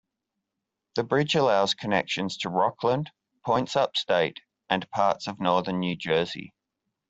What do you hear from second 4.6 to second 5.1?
and